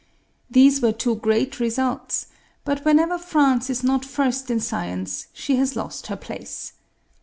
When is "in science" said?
4.49-5.27